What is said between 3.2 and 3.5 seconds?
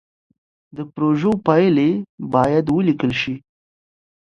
سي.